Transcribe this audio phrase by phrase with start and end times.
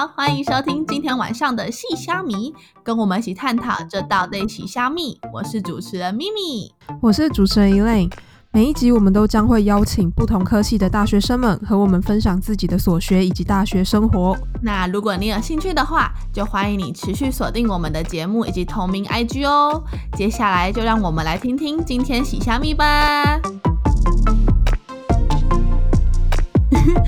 [0.00, 5.20] 好，欢迎收听今天晚上的细虾米，跟我们一起探讨这道类洗虾米。
[5.30, 6.72] 我是主持人咪咪，
[7.02, 8.10] 我是主持人 Elaine。
[8.50, 14.34] 每一集我们都将会邀请不同科系的大学生们和我们分享自己的所学以及大学生活。
[14.62, 19.84] 那如果你有兴趣的话，就欢迎你持续锁定我们的节目以及同名 IG 哦。
[20.16, 23.38] 接下来就让我们来听听今天洗虾米吧。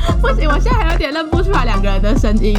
[0.20, 2.54] 不行，我现在还有点认不出来两个人的声音。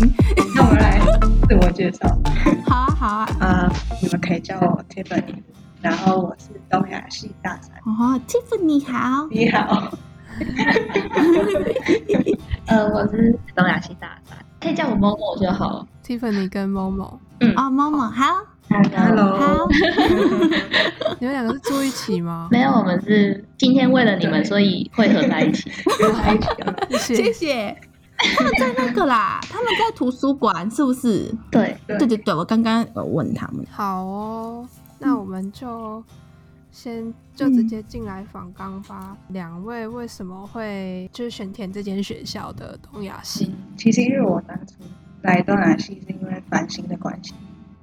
[0.55, 0.99] 那我们来
[1.47, 2.07] 自我介绍。
[2.67, 3.27] 好啊，好啊。
[3.39, 3.69] 呃，
[4.01, 5.35] 你们可以叫我 Tiffany。
[5.81, 7.75] 然后我是东亚系大三。
[7.85, 9.27] 哦，Tiffany 好。
[9.29, 9.91] 你好。
[12.67, 15.85] 呃，我是东亚系大三，可以叫我某某就好。
[16.05, 17.19] Tiffany 跟某某。
[17.41, 17.53] 嗯。
[17.57, 18.25] 哦，某某好。
[18.95, 19.37] Hello。
[19.37, 19.67] 好。
[21.19, 22.47] 你们两个是住一起吗？
[22.51, 25.71] 没有，我们是今天为了你们，所以会合在一起。
[26.23, 26.33] 在
[26.89, 27.15] 一起。
[27.15, 27.77] 谢谢。
[28.17, 31.33] 他们在那个啦，他们在图书馆，是不是？
[31.51, 31.77] 对。
[31.87, 33.65] 对对对，我刚刚有问他们。
[33.69, 34.67] 好哦。
[34.99, 36.03] 那我们就
[36.71, 39.15] 先就直接进来访刚吧。
[39.29, 43.53] 两位为什么会就是选填这间学校的东亚系？
[43.77, 44.75] 其实因为我当初
[45.21, 47.33] 来东亚系是因为繁星的关系。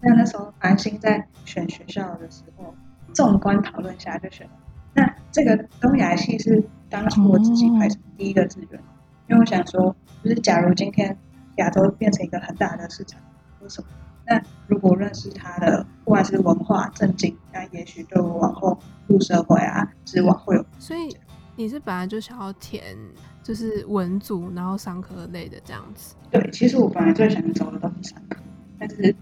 [0.01, 2.75] 那那时候繁星在选学校的时候，
[3.13, 4.53] 纵观讨论下就选了。
[4.95, 8.81] 那这个东亚系是当初我自己排成第一个志愿，
[9.29, 11.17] 因为我想说，就是假如今天
[11.57, 13.21] 亚洲变成一个很大的市场，
[13.61, 13.89] 为什么？
[14.27, 20.65] 那如果认识他的，不管是文化、政经，那也许对我往后入社会啊，是往会有。
[20.79, 21.17] 所以
[21.57, 22.97] 你是本来就想要填
[23.43, 26.15] 就是文组，然后商科类的这样子。
[26.31, 28.41] 对，其实我本来最想走的都是商科，
[28.79, 29.15] 但是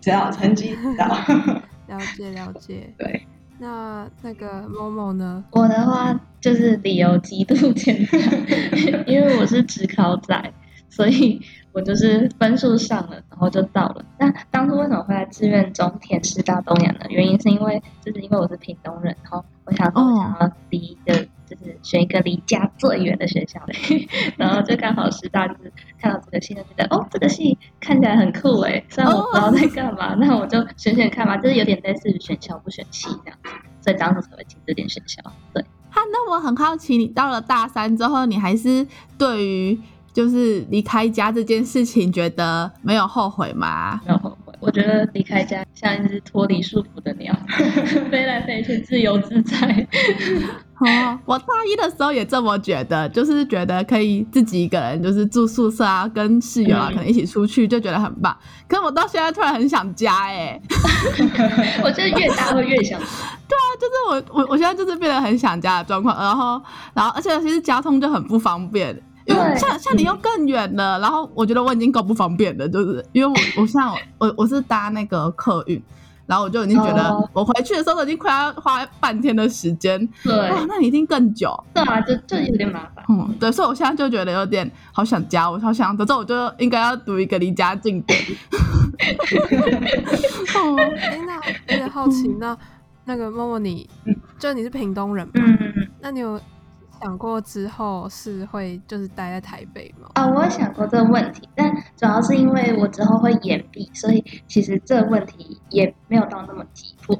[0.00, 1.06] 只要成绩到。
[1.88, 2.92] 了解了解。
[2.98, 3.26] 对。
[3.58, 5.44] 那那个某某呢？
[5.52, 8.20] 我的话就是理由极度简单，
[9.08, 10.52] 因为我是职考仔，
[10.88, 11.40] 所以。
[11.72, 14.02] 我就是分数上了，然后就到了。
[14.18, 17.00] 那当初为什么会在志愿中填师大东阳呢？
[17.10, 21.26] 原因是因为就是因为我是屏东人，然后我想说我想要离一个
[21.60, 23.60] 就是选一个离家最远的学校，
[24.36, 33.50] 然后就刚好师大就是看到这个系就觉得哦这个系看起来很酷哎，虽然我不知道在干嘛，那我就选选看吧，就是有点类似于选校不选系这样子，
[33.80, 35.22] 所以当初才会进这点学校。
[35.52, 38.86] 对，哈，那我很好奇，你到了大三之后，你还是
[39.18, 39.78] 对于。
[40.16, 44.00] 就是离开家这件事情，觉得没有后悔吗？
[44.06, 44.45] 没有后悔。
[44.58, 47.34] 我觉得离开家像一只脱离束缚的鸟，
[48.10, 49.86] 飞来飞去，自由自在。
[50.78, 58.36] 哦，我大一的时候也这么觉得，就是觉得可以自己一个人，就是住宿舍啊，跟室友啊，可能一起出去，就觉得很棒。
[58.68, 60.60] 可是我到现在突然很想家，哎，
[61.82, 62.98] 我觉得越大会越想。
[62.98, 66.60] 对啊，就是我我我现在就是变得很想家的状况，然后
[66.92, 69.00] 然后而且其实交通就很不方便。
[69.26, 75.82] 因为像像你又更远了，然后我觉得我已经够不方便了，就是因为我 我像我我是搭那个客运，
[76.26, 88.18] 然后我就已经觉得我回去的时候都已经快要花半天的时间，对，哇，那你一定更久，对啊，就就有点麻烦，嗯，对，所以我现在就觉得有点好想家，我好想，可是我就应该要读一个离家近点。
[90.54, 91.34] 哦，哎，那
[91.72, 92.56] 有点好奇，那
[93.04, 93.88] 那个默默，你
[94.38, 95.32] 就你是屏东人嘛？
[95.34, 96.40] 嗯那你有？
[97.00, 100.08] 想过之后是会就是待在台北吗？
[100.14, 107.16] 啊，我有想过这个问题，但主要是因为我之后会延毕，所以其实这个问题也没有到那么急迫。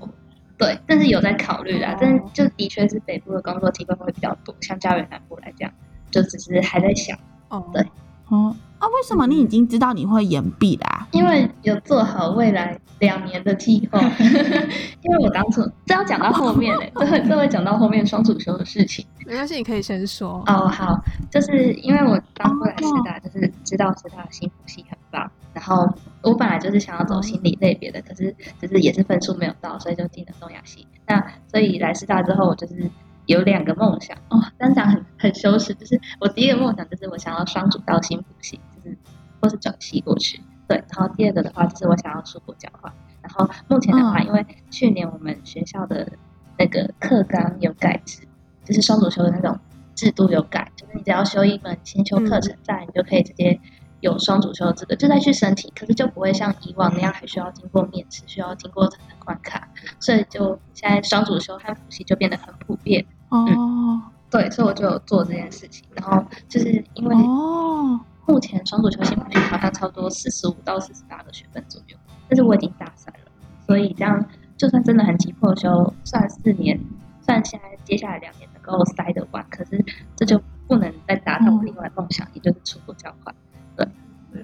[0.58, 5.70] 对，但是有在考虑啦，但就的确是北部的工作机会会比较多，像家园南部来讲，
[6.10, 7.18] 就只是还在想。
[7.48, 7.86] 哦，对，
[8.28, 11.06] 哦，啊，为什么你已经知道你会延毕啦？
[11.12, 12.78] 因为有做好未来。
[12.98, 14.00] 两年的计划，
[15.04, 19.04] 因为我当初这要讲到后面嘞， 这会这会讲到后面双主修的事情。
[19.26, 20.42] 没关系，你可以先说。
[20.46, 20.98] 哦，好，
[21.30, 25.86] 就是因为我刚过来师大，就是知道师大的心辅系很棒，然后
[26.22, 30.86] 我本来就是想要走心理类别的，可是就是也是分数没有到，所以就进了东亚系。
[31.06, 32.90] 那所以来师大之后，我就是
[33.26, 38.96] 有两个梦想哦，但讲很很羞耻，就是我第一个梦想就是我想要双主到心辅系，就是
[39.40, 40.40] 或是转系过去。
[40.68, 42.92] 对，然后第二个的话就是我想要出国交换，
[43.22, 46.10] 然后目前的话，因为去年我们学校的
[46.58, 48.22] 那个课纲有改制，
[48.64, 49.56] 就是双主修的那种
[49.94, 53.60] 制度有改，就是你只要修一门先修课程，再来你就可以直接
[54.00, 59.68] 有双主修的资格，就再去申请，可是就不会像以往那样还需要经过面试，需要经过层层关卡，
[60.00, 63.06] 所以就现在双主修和辅系就变得很普遍。
[63.28, 68.00] 哦，对，所以我就有做这件事情，然后就是因为哦。
[68.28, 71.96] 目前双主修新辅系好像差不多四十五到四十八个学分左右，
[72.28, 73.20] 但是我已经大三了，
[73.64, 74.26] 所以这样
[74.56, 76.76] 就算真的很急迫修，算四年，
[77.20, 79.80] 算现在接下来两年能够塞得完，可是
[80.16, 83.32] 这就不能再达到我另外梦想，也就是出国交换。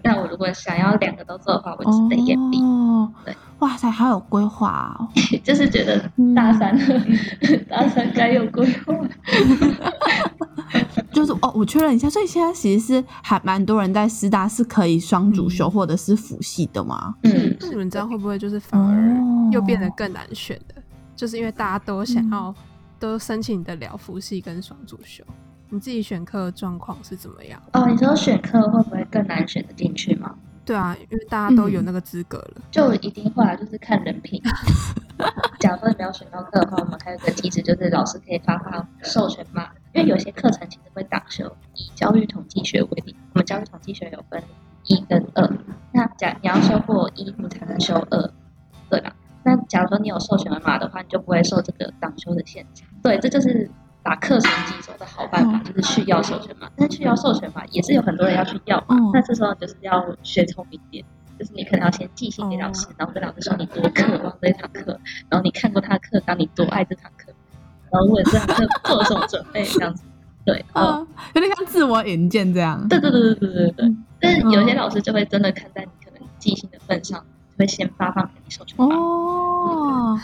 [0.02, 2.60] 对，那我如果想要两个都做的话，我就是得延毕。
[2.62, 5.08] 哦对，哇塞，好有规划哦。
[5.43, 5.99] 就是觉得
[6.34, 7.02] 大三了，
[7.69, 8.94] 大三该有规划。
[11.12, 17.14] 就是哦，我确认一下，所以现在其实是还蛮多人在师大是可以双主修或者是辅系的吗？
[17.25, 20.75] 嗯，那你们这样会不会就是反而哦又变得更难选的？
[21.14, 22.55] 就是因为大家都想嗯要
[22.98, 25.22] 都申请得了辅系跟双主修，
[25.72, 27.58] 你自己选课的状况是怎么样？
[27.72, 30.34] 哦，你说选课会不会更难选得进去吗？
[30.66, 32.60] 对啊，因为大家都有嗯那个资格了。
[32.70, 34.38] 就一定会啊，就是看人品。
[35.58, 41.50] 假如说你没有选到课的话，我们还有个机制，就是老师可以发放授权码，因为有些课程其实会挡修。
[41.74, 44.42] 以教育统计学为例，我们教育统计学有分
[44.84, 45.50] 一跟二，
[45.90, 48.30] 那假你要修过一，你才能修二，
[48.90, 49.16] 对吧？
[49.42, 52.84] 那假如说你有授权码的话，你就不会受这个挡修的限制。
[53.02, 53.69] 对，这就是
[54.02, 56.69] 把课程挤走的好办法，就是去要授权码。
[56.76, 61.04] 但是去要授权码也是有很多人要去要嘛，嗯那这时候就是要学聪明点。
[61.38, 64.93] 就是你可能要先寄信给老师，然后跟老师说你多渴望这堂课，
[65.28, 67.32] 然后你看过他的课纲，你多爱这堂课，
[67.90, 70.05] 然后为了这堂课做什么准备，这样子。
[70.44, 72.87] 对，嗯，有点像自我引荐这样。
[72.87, 74.05] 对对对对对对对嗯。
[74.20, 77.19] 但是有些老师就会真的看在你可能寄信的份上，
[77.50, 78.94] 就会先发放给你授权码。
[78.94, 80.20] 哦。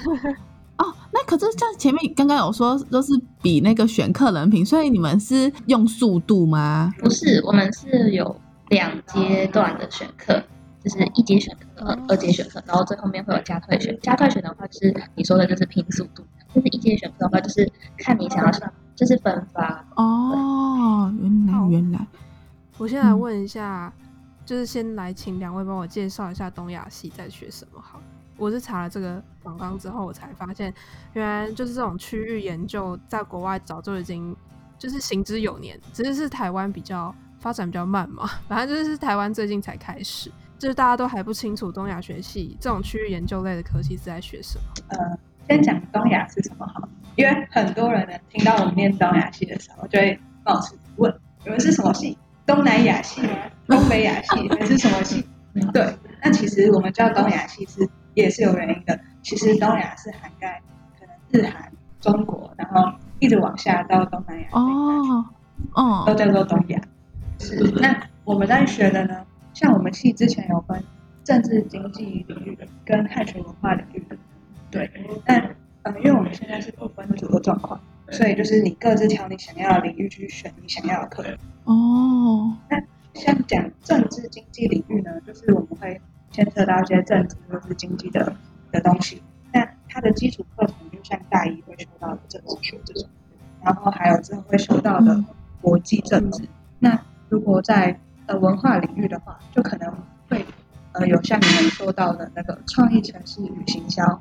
[0.79, 6.93] 哦，那可是像前面刚刚有说，都是比那个选课人品，所以你们是用速度吗？
[6.99, 8.35] 不是，我们是有
[8.69, 10.41] 两阶段的选课，
[10.85, 13.99] 就是一阶选课、二二阶选课，然后最后面会有加退选。
[14.01, 16.23] 加退选的话，就是你说的就是拼速度；，
[16.55, 19.85] 就是一阶选课的话，就是看你想要上，就是分发。
[19.97, 22.07] 哦，原来原来，
[22.79, 23.93] 我先来嗯问一下，
[24.47, 28.05] 就是先来请两位帮我介绍一下东亚系在学什么好了。
[28.39, 30.73] 我是查了这个访纲之后，我才发现，
[31.13, 34.35] 原来就是这种区域研究，在国外早就已经
[34.79, 38.31] 就是行之有年，只是是台湾比较发展比较慢嘛。
[38.49, 44.65] 反正就是台湾最近才开始，就是大家都还不清楚东亚学系这种区域研究类的科系是在学什么。
[44.89, 45.19] 呃，
[45.49, 51.13] 先讲东亚是什么好，因为很多人呢听到我们念东亚系的时候，就会冒出问：
[51.45, 52.17] 你们是什么系？
[52.47, 53.31] 东南亚系吗？
[53.67, 55.27] 东北亚系还是什么系？
[55.73, 55.93] 对，
[56.23, 57.89] 那其实我们叫东亚系是
[58.19, 58.99] 也是有原因的。
[59.23, 60.61] 其实东亚是涵盖
[60.99, 61.71] 可能日韩、
[62.01, 65.25] 中国，然后一直往下到东南亚哦，
[65.75, 66.81] 哦都，叫做东亚。
[67.39, 69.25] 是，那我们在学的呢，
[69.55, 70.83] 像我们系之前有分
[71.25, 74.17] 政治经济领域跟汉学文化领域的，
[74.71, 74.91] 对。
[75.27, 75.35] 那
[75.83, 77.81] 呃，因为我们现在是不分组的状况，
[78.11, 81.25] 所以就是你各自挑你想要的领域去选你想要的课。
[81.65, 82.83] 哦，那
[83.15, 86.01] 像讲政治经济领域呢，就是我们会
[86.31, 88.33] 牵扯到一些政治或是经济的
[88.73, 89.23] 的东西。
[89.53, 93.09] 那它的基础课程就像大一会修到的政治学这种，
[93.65, 95.25] 然后还有之后会修到的
[95.61, 96.47] 国际政治。
[96.79, 99.93] 那如果在呃文化领域的话，就可能
[100.29, 100.45] 会
[100.93, 104.21] 呃有像你们说到的那个创意城市与行销，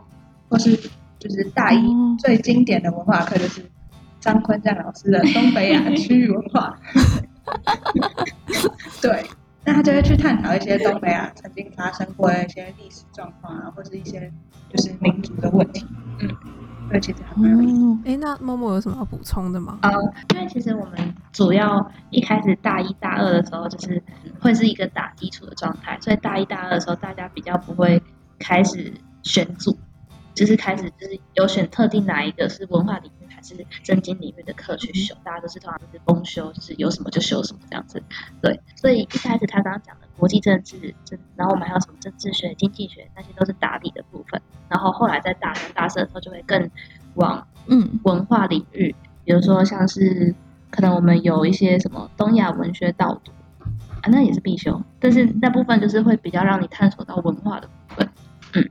[0.49, 0.75] 或是
[1.19, 3.61] 就是大一哦最经典的文化课就是
[4.19, 6.79] 张坤占老师的东北亚区域文化。
[9.01, 9.25] 对，
[9.63, 11.31] 那他就会去探讨一些东北亚
[11.77, 14.31] 发生过的一些历史状况啊，或是一些
[14.69, 15.85] 就是民族的问题。
[16.19, 16.27] 嗯，
[16.89, 17.83] 对，其实还蛮有意思。
[17.85, 19.77] 哦，诶，那默默有什么要补充的吗？
[19.83, 19.91] 呃，
[20.33, 24.01] 因为其实我们主要一开始大一大二的时候，就是
[24.41, 28.01] 会是一个打基础的状态，所以大一大二的时候，大家比较不会
[28.39, 28.91] 开始
[29.21, 29.77] 选组，
[30.33, 33.16] 就是开始就是有选特定哪一个是文化领域还
[33.55, 38.01] 是政经领域的课去修，大家都是通常都是公修，就是有什么就修什么这样子。
[38.41, 44.41] 对，所以一开始他刚刚讲的国际政治，政，然后我们还有什么政治学、经济学，那些都是打底的部分。
[44.69, 46.69] 然后后来在大三、大四的时候，就会更
[47.15, 50.33] 往嗯，文化领域，比如说像是
[50.69, 53.31] 可能我们有一些什么东亚文学导读
[54.01, 58.09] 啊，那也是必修，但是那部分就是会比较让你探索到文化的部分，
[58.53, 58.69] 嗯，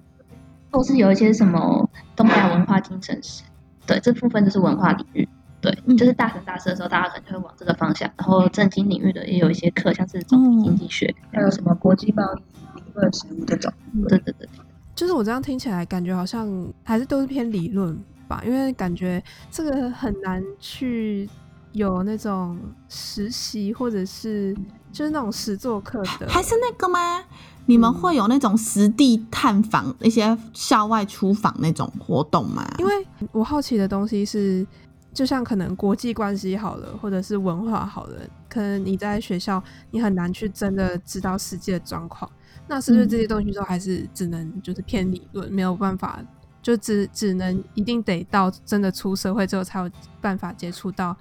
[0.70, 3.42] 或是有一些什么东亚文化精神史，
[3.86, 5.28] 对，这部分就是文化领域。
[5.60, 8.08] 对，嗯就是大三、大四的时候，大家可能就会往这个方向。
[8.18, 13.72] 然后政经领域的也有一些课，像是总体经济学，还有什么国际贸易理论实务这种。
[14.08, 14.48] 对对对，
[14.94, 16.46] 就是我这样听起来，感觉好像
[16.84, 21.28] 还是都是偏理论吧，因为感觉这个很难去
[21.72, 24.54] 有那种实习或者是
[24.96, 27.22] 就是那种实作课的，还是那个吗？
[27.66, 32.66] 你们会有那种实地探访、一些校外出访那种活动吗？
[32.78, 34.66] 因为我好奇的东西是，
[35.12, 42.30] 就像可能国际关系好了，或者是文化好了，可能你在学校你很难去真的知道实际的状况。
[42.66, 46.22] 那是不是这些东西都还是只能就是偏理论，没有办法，
[46.62, 49.90] 就只只能一定得到真的出社会之后才有
[50.22, 51.14] 办法接触到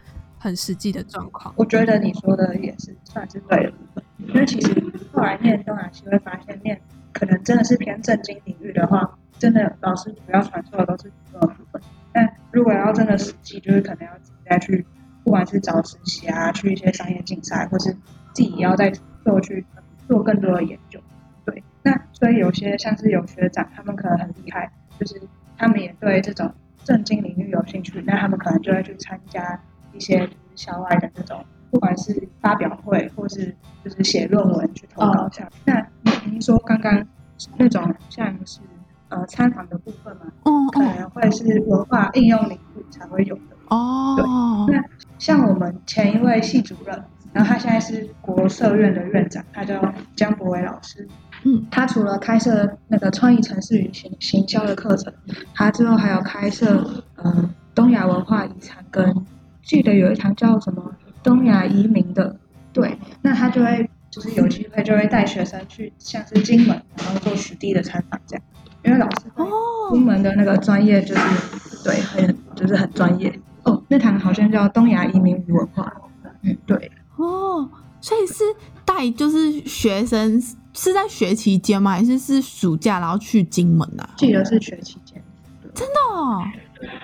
[0.46, 1.52] 很实际的状况？
[1.58, 3.74] 我觉得你说的也是算是对的，
[4.28, 4.80] 因为其实
[5.12, 6.80] 后来念东南西会发现，念
[7.12, 11.82] 可能真的是偏正经领域的话，真的老师主要传授的都是理论的部分。
[12.14, 14.86] 但如果要真的实际，就是可能要自己再去，
[15.24, 17.92] 不管是找实习啊，去一些商业竞赛，或是
[18.34, 18.92] 自己要再
[19.24, 19.66] 做去
[20.08, 21.00] 做更多的研究。
[21.44, 25.20] 对，那所以有些像是有学长，他们可能很厉害，就是
[25.58, 29.60] 他们也对这种正经领域有兴趣，那他们可能就会去参加
[29.96, 35.52] 一些校外的那种，不管是发表会，或是就是写论文去投稿下去。
[35.66, 35.88] 那
[36.25, 37.06] 您说刚刚
[37.58, 38.60] 那种像是
[39.10, 43.56] 呃参访的部分嘛，哦可能会是文化应用领域才会有的。
[43.70, 44.84] 哦，对那
[45.18, 51.08] 像我们前一位系主任，然后他现在是国社院的院长，他叫江博伟老师。
[51.44, 55.14] 嗯，他除了开设那个创意城市与行行销的课程，
[55.54, 59.14] 他之后还有开设呃东亚文化遗产跟
[59.65, 62.38] 记得有一堂叫什么东亚移民的，
[62.72, 68.43] 对，那他就会就是有机会就会带学生去像是金门，然后做实地的参访这样，
[68.84, 71.22] 因为老师会哦，金门的那个专业就是
[71.84, 73.38] 对，很就是很专业。
[73.63, 73.84] 哦。
[73.89, 75.91] 那堂好像叫东亚移民与文化，
[76.43, 77.67] 嗯，对，哦，
[78.00, 78.43] 所以是
[78.86, 80.39] 带就是学生
[80.74, 81.91] 是在学期间吗？
[81.91, 84.07] 还是是暑假然后去金门啊？
[84.15, 85.19] 记得是学期间，
[85.74, 86.43] 真的哦，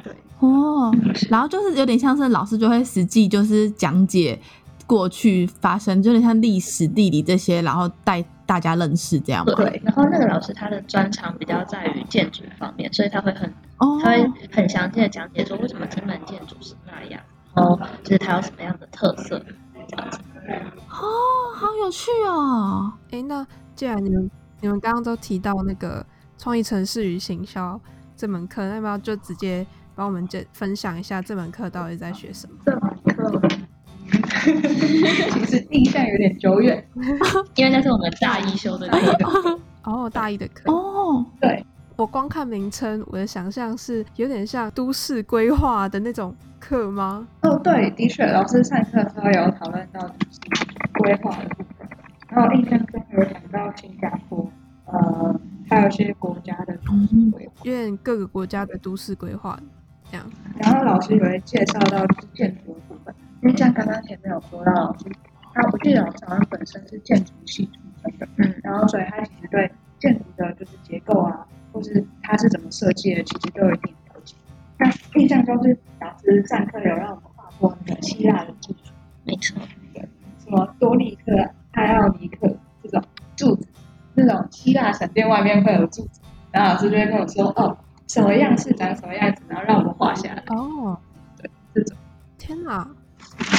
[0.04, 0.94] 对，哦，
[1.30, 4.40] 然后就是有点像是老师就会实际就是讲解
[4.86, 9.54] 过去发生，就有点像历史、地理这些，然后带大家认识这样吗？
[9.56, 17.22] 对然后那个老师他的专长比较在于建筑方面，所以他会很哦，他会很详细的讲解说为什么金门建筑是那样，
[17.56, 19.42] 然后就是它有什么样的特色，
[19.88, 20.20] 这样子。
[20.90, 22.92] 哦，好有趣哦。
[23.12, 23.46] 诶，那
[23.76, 24.30] 既然你们
[24.60, 26.06] 你们刚刚都提到那个
[26.38, 27.80] 创意城市与行销
[28.18, 29.66] 这门课，那要不要就直接
[30.02, 32.56] 帮我们介分享一下这门课到底在学什么？
[32.66, 33.40] 这门课
[35.32, 36.84] 其实印象有点久远，
[37.54, 40.74] 因为那是我们大一修的课， 哦，大一的课。
[40.74, 41.64] 哦，对，
[41.96, 47.28] 我光看名称，我的想象是有点像都市规划的那种课吗？
[47.44, 50.40] 哦，对，的确，老师上课的时候有讨论到都市
[50.96, 51.88] 规划的部分，
[52.30, 54.52] 然后印象中有讲到新加坡，
[54.86, 55.40] 呃，
[55.70, 59.60] 还有一些国家的都市规划，因为各个国家的都市规划
[60.12, 60.26] 这样。
[60.60, 65.06] 然后老师也会介绍到就是建筑的部分，因为像刚刚前面有说到老师，
[65.54, 74.36] 他我记得老师好像本身是建筑系出身的，嗯，然后所以他其实对建筑的就是结构啊，或是它是怎么设计的，其实都有一定了解。
[74.78, 78.92] 那印象中是老师上课有让我们画过那个希腊的建筑。
[79.24, 79.62] 没错。
[80.44, 81.32] 什么多利克、
[81.72, 82.54] 艾奥尼克
[82.84, 83.02] 这种
[83.38, 83.68] 柱子，
[84.16, 86.20] 那种希腊神殿外面会有柱子，
[86.52, 87.78] 然后老师就会跟我说，哦，
[88.12, 90.98] 什么样式长什么样子，然后让我们画下来，哦，
[91.38, 91.98] 对这种，
[92.38, 92.86] 天哪！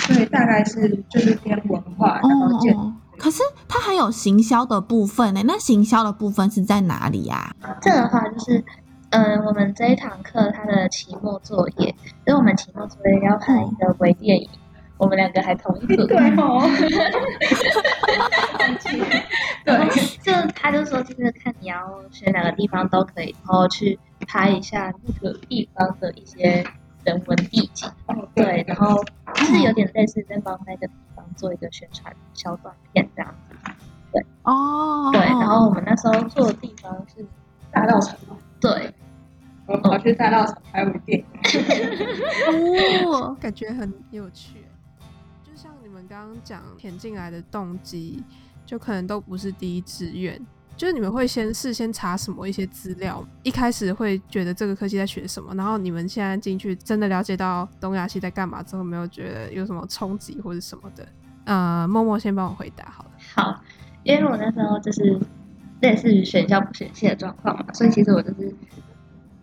[0.09, 5.41] 对大概是就是偏文化，然后建哦，可是它还有行销的部分呢。
[5.47, 8.63] 那行销的部分是在哪里呀、这个的话就是，
[9.09, 11.89] 嗯、我们这一堂课它的期末作业，
[12.27, 14.51] 因为我们期末作业要拍一个微电影，
[14.99, 16.05] 我们两个还同一组。
[16.07, 16.61] 对哦，
[19.65, 19.89] 对。
[20.23, 21.77] 就他就说，就是看你要
[22.11, 23.99] 选哪个地方都可以，然后去
[24.33, 26.65] 拍一下那个地方的一些
[27.05, 27.87] 人文地景。
[28.07, 28.97] 哦对，然后
[29.35, 33.71] 就是有点类似在帮那个地方做一个宣传小短片这样子。
[34.11, 37.23] 对哦，对，然后我们那时候做的地方是，
[37.71, 38.17] 大道城，
[38.59, 38.95] 对，
[39.67, 44.65] 我跑去大道城拍微电影，哦， 感觉很有趣。
[45.43, 48.25] 就像你们刚刚讲填进来的动机，
[48.65, 50.41] 就可能都不是第一志愿，
[50.77, 61.07] 就是你们会先事先查什么一些资料，一开始会觉得这个科技在学什么，然后你们现在进去真的了解到东亚系在干嘛之后，没有觉得有什么冲击或者什么的？
[61.45, 63.11] 呃，默默先帮我回答好了。
[63.35, 63.61] 好，
[64.05, 65.19] 因为我那时候就是
[65.81, 68.55] 类似于选校不选系的状况嘛，所以其实我就是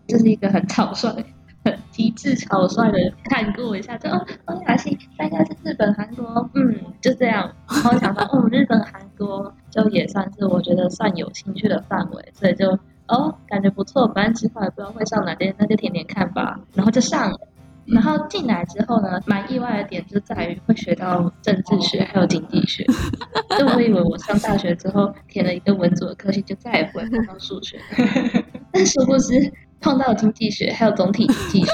[0.07, 1.13] 就是一个很草率、
[1.65, 7.53] 很极致草率的看过一下，就哦，东亚系大概是日本、韩国，嗯，就这样。
[7.67, 17.39] 然后想到哦，日本、韩国就也算是我觉得算有兴趣的范围，所以就哦，感觉不错，反正之后也不知道会上哪间，那就填填看吧，然后就上了。
[17.85, 22.85] 然后进来之后呢，蛮意外的点就在于会学到政治学还有经济学。
[23.57, 27.79] 就我以为我上大学之后填了一个文组的科系，就再也不会碰到数学，
[28.71, 31.71] 但殊不知碰到经济学，还有总体经济学，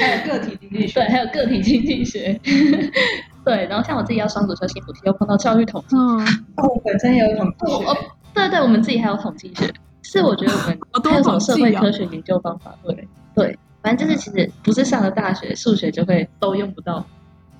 [0.00, 2.40] 还有个体经济学 对，，还有个体经济学，
[3.44, 3.66] 对。
[3.66, 6.18] 然后像我自己要双主修新辅系，又碰到教育统计，嗯，
[6.56, 7.96] 哦，我本身也有统计学，哦哦，
[8.34, 17.04] 对对，我们自己还有统计学，是我觉得我们 好多还有什么社会科学研究方法，对对，反正就是其实不是上了大学数学就会都用不到，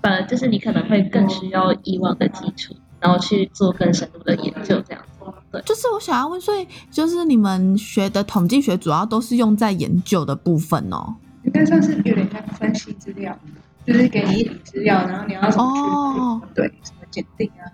[0.02, 5.06] 反而就是你可能会更需要以往的基础，然后去做更深入的研究，这样子。
[5.52, 11.14] 对，就是我想要问，所以就是你们学的统计学主要都是用在研究的部分哦。
[11.44, 13.36] 应该算是有点像分析资料，
[13.86, 17.64] 就是给你一笔资料，然后你要怎么对什么检定啊、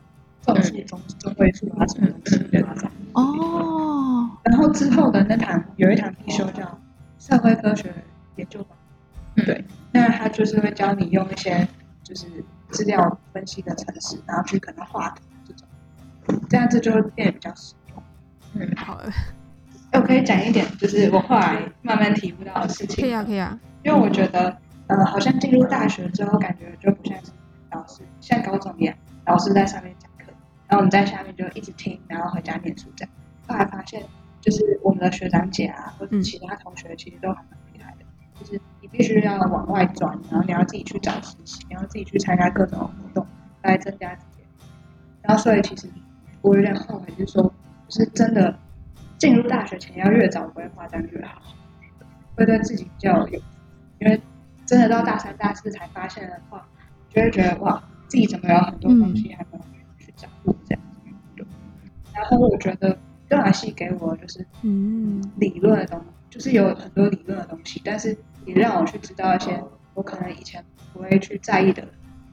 [0.41, 2.91] 总数、中中位数啊什么东西的那种。
[3.13, 6.79] 哦，然后之后的那堂有一堂必修叫
[7.19, 7.93] 社会科学
[8.37, 8.69] 研究法，
[9.37, 11.67] 嗯对，那他就是会教你用一些
[12.03, 12.27] 就是
[12.71, 18.03] 资料分析的程式，然后去可能画图这种，这样子就会变得比较实用。
[18.55, 18.95] 嗯，好，
[19.91, 23.03] 哎我可以讲一点，就是我后来慢慢体悟到的事情。
[23.03, 23.59] 可以啊，可以啊。
[23.83, 24.55] 因为我觉得，
[24.89, 27.33] 呃，好像进入大学之后，感觉就不像是
[27.73, 30.33] 老师，像高中一样，老师在上面讲课，
[30.69, 33.13] 然后我们在下面就一直听，然后回家念书这样。
[33.49, 34.03] 后来发现，
[34.41, 38.05] 就是我们的学长姐啊，或者其他同学，其实都还蛮厉害的。
[38.39, 43.27] 就是你必须要往外转，然后你要自己去找实习，然后自己去参加各种活动，
[43.63, 44.45] 来增加自己。
[45.23, 45.89] 然后所以其实
[46.43, 47.43] 我有点后悔，就是说，
[47.89, 48.57] 就是真的
[49.19, 51.43] 进入大学前要越早规划，这样越好，
[52.37, 53.41] 会对自己比较有
[53.99, 54.21] 因为
[54.67, 56.67] 真的到大三、大四才发现的话，
[57.09, 59.65] 就会觉得哇，自己怎么有很多东西还没有
[59.99, 61.11] 去掌握这样子。
[61.37, 61.47] 对
[62.13, 69.63] 然后我觉得东亚系给我就是嗯，理论的东西，就是有很多理论的东西，但是也让我去知道一些
[69.95, 71.83] 我可能以前不会去在意的，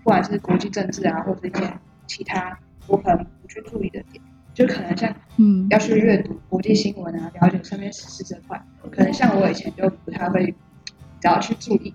[0.03, 1.71] 不管是国际政治啊，或者一些
[2.07, 4.23] 其他我可能不去注意的点，
[4.53, 8.59] 就可能像嗯，要去阅读国际新闻啊，了解身边时事这块，
[8.91, 10.45] 可能像我以前就不太会，
[11.21, 11.93] 只要去注意。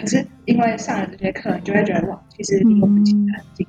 [0.00, 3.66] 可是因为上了这些课，你就会觉得哇，其实离我们其实很近。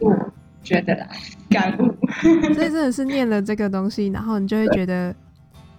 [0.00, 1.08] 我觉得啦，
[1.48, 1.86] 感悟。
[2.54, 5.14] 所以真的是念了这个东西，然后你就会觉得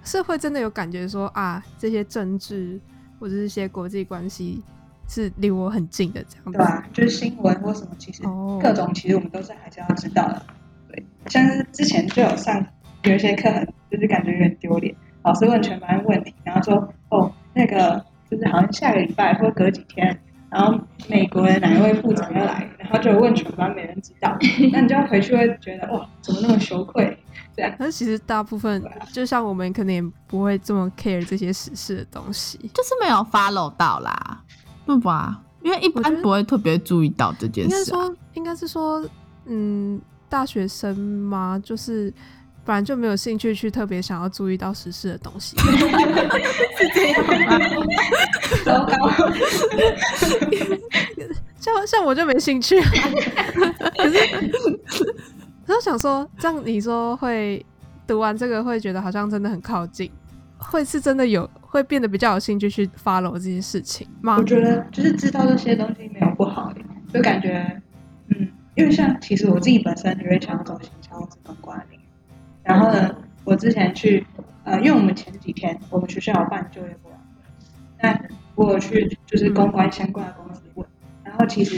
[0.04, 2.80] 社会真的有感觉说啊，这些政治
[3.20, 4.62] 或者是一些国际关系
[5.08, 6.52] 是离我很近的这样子。
[6.52, 6.88] 对吧？
[6.92, 10.46] 就是新闻或什么，其实哦各种其实我们都是还是要知道的。
[10.90, 12.66] 对，像是之前就有上
[13.04, 20.20] 有一些课很，就是感觉有点丢脸，老师问全班问题，然后说哦那个就是好像下个礼拜或隔几天，
[20.50, 24.36] 然后美国的哪一位部长要来，然后就问全班没人知道，
[24.74, 27.16] 那你就要回去会觉得哇怎么那么羞愧
[27.56, 27.72] 这样。
[27.78, 32.58] 可是其实大部分啊就像我们可能也不会这么 care 这些时事的东西。
[32.74, 34.42] 就是没有 follow 到啦，
[34.86, 35.40] 对吧？
[35.62, 37.86] 因为一般不会特别注意到这件事应该。
[37.86, 39.06] 说，应该是说，
[39.46, 42.14] 嗯，大学生嘛，就是
[42.66, 45.58] 本来就没有兴趣去特别想要注意到时事的东西。
[45.58, 47.60] 是这样吗？
[48.64, 49.10] 糟糕，
[51.60, 52.90] 像像我就没兴趣、啊，
[53.98, 54.18] 可是，
[55.68, 57.66] 我想说，这样你说会
[58.08, 60.10] 读完这个会觉得好像真的很靠近，
[60.58, 64.44] 会是真的有会变得比较有兴趣去 follow 这些事情吗我？
[64.44, 67.82] 觉得就是知道这些东西没有不好耶，就感觉
[68.30, 71.93] 嗯，因为像其实我自己本身也会想要走行销这种管理，
[72.64, 74.26] 然后呢，我之前去
[74.64, 77.44] 呃，因为我们前几天我们学校有办就业博览会，
[78.02, 80.88] 那我有去就是公关相关的公司问，
[81.24, 81.78] 然后其实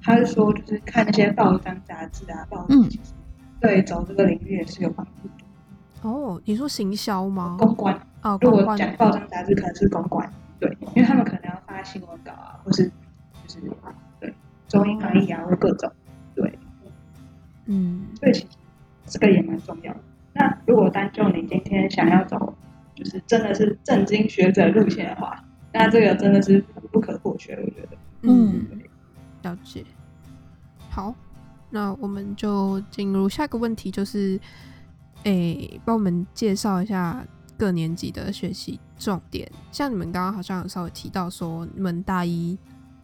[0.00, 3.12] 他是说就是看那些报章杂志啊，报纸嗯其实
[3.60, 6.08] 对走这个领域也是有帮助的。
[6.08, 7.56] 哦，你说行销吗？
[7.58, 13.60] 公关，哦，如果讲报章杂志可能是公关，对，因为他们可能要发新闻稿啊，或是就是
[14.20, 14.32] 对
[14.68, 15.90] 中英翻译啊，或各种，
[16.34, 16.58] 对，
[17.66, 18.46] 嗯，所以其实
[19.06, 20.00] 这个也蛮重要的。
[20.34, 22.54] 那如果单就你今天想要走，
[22.94, 27.96] 就是真的是正经学者路线的话，那这个真的是不可或缺，我觉得。
[28.22, 28.66] 嗯，
[29.42, 29.84] 了解。
[30.88, 31.14] 好，
[31.70, 34.38] 那我们就进入下一个问题，就是，
[35.24, 37.26] 诶，帮我们介绍一下
[37.58, 39.50] 各年级的学习重点。
[39.70, 42.58] 像你们刚刚好像有稍微提到说，你们大一、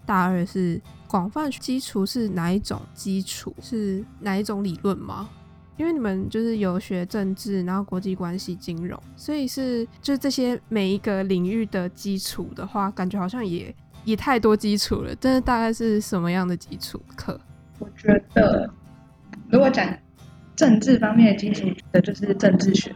[0.07, 3.55] 大二是广泛基础是哪一种基础？
[3.61, 5.29] 是哪一种理论吗？
[5.79, 13.73] 因为你们就是有学政治，然后国际关系、金融，所以是就是这些每一个领域的基础的话，感觉好像也
[14.05, 15.15] 也太多基础了。
[15.21, 17.41] 但是大概是什么样的基础课？
[17.79, 18.69] 我觉得，
[19.49, 19.89] 如果讲
[20.57, 22.93] 政治方面的基础的，就是政治学，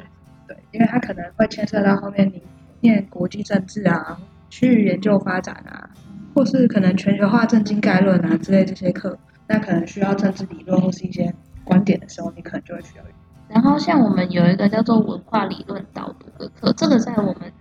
[0.48, 2.42] 对，因为它可能会牵涉到后面你
[2.80, 5.88] 念国际政治啊、区域研究发展啊，
[6.34, 9.16] 或是可能全球化政经概论啊之类这些课，
[9.46, 11.32] 那可能需要政治理论或是一些
[11.64, 13.04] 观点的时候，你可能就会需要。
[13.48, 17.52] 然后像我们有一个叫做文化理论导读的课，这个在我们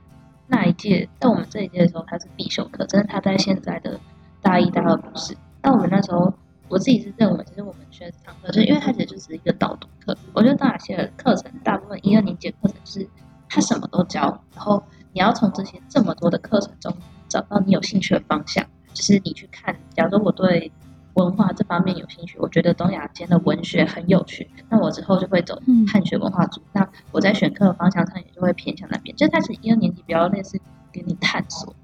[0.47, 3.99] 那一届，在我们这一届的时候它是必修课，但是它在现在的
[4.41, 5.35] 大一、大二不是。
[5.59, 6.33] 但我们那时候
[6.69, 10.17] 我自己是认为，其实我们学这堂课，就是因为它其实就只是一个导读课。
[10.33, 13.05] 我觉得大学的课程，大部分一二年级的课程是
[13.49, 14.21] 它什么都教，
[14.55, 16.95] 然后你要从这些这么多的课程中
[17.27, 19.75] 找到你有兴趣的方向，就是你去看。
[19.93, 20.71] 假如说我对
[21.13, 26.61] 文化这方面有兴趣，我觉得东亚间的文学很有趣，那我之后就会走嗯汉学文化组。
[26.73, 30.59] 那我在选课的方向上也就会偏向那边，就是它是一二年级比较类似
[30.91, 31.75] 给你探索，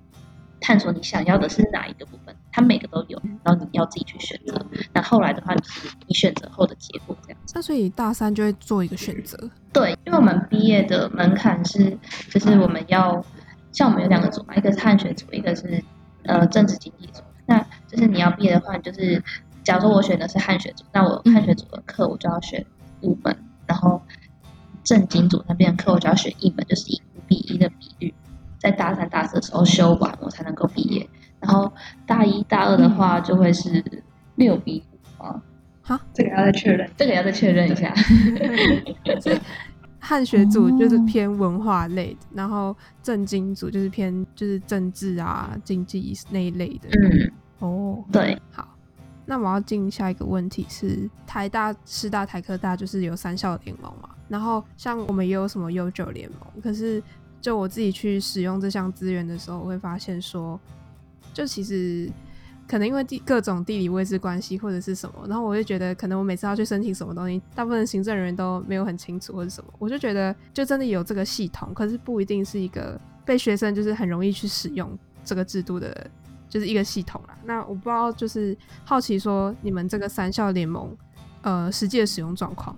[0.62, 4.66] 探索你想要的是哪一个部分，它每个都有，然后你要自己去选择。
[4.94, 7.54] 那后来的话，就是你选择后的结果这样子。
[7.56, 9.38] 那所以大三就会做一个选择，
[9.74, 11.98] 对，因为我们毕业的门槛是，
[12.30, 13.24] 就是我们要
[13.72, 15.84] 像我们有两个组嘛，一个是汉学组，一个是
[16.24, 17.22] 呃政治经济组。
[17.46, 17.66] 那
[17.98, 19.22] 就是你要毕业的话，你就是
[19.64, 22.64] 假如说我选的是汉学组，那我汉学组的课我就要选
[23.02, 24.00] 五本，然后
[24.84, 28.14] 正经组那边的课我就要选一本，就是以五比一的比率，
[28.60, 31.10] 在大三、大四的时候修完，我才能够毕业。
[31.40, 31.74] 然后
[32.06, 33.84] 大一大二的话就会是
[34.36, 35.42] 六比五啊，
[35.82, 36.88] 好这个要再确认。
[36.96, 37.94] 这个要再确认一下。
[40.00, 46.88] 汉学组就是哦偏文化类的，然后政经组就是偏就是政治啊、经济那一类的。
[47.02, 48.68] 嗯，哦，对，好，
[49.26, 57.02] 那我要进下一个问题是，台大、师大、台科大就是有三校联盟嘛，然后像我们也有什么悠久联盟，可是
[57.42, 60.60] 就我自己去使用这项资源的时候，我会发现说，
[61.34, 62.10] 就其实
[62.68, 76.10] 可能因为地各种地理位置关系或者是什么，然后我就觉得可能我每次要去申请什么东西，大部分行政人员都没有很清楚或者什么，我就觉得就真的有这个系统，可是不一定是一个被学生就是很容易去使用这个制度的，
[76.50, 77.38] 就是一个系统啦。
[77.44, 80.96] 那我不知道，就是好奇说你们这个三校联盟
[81.42, 82.76] 呃实际的使用状况。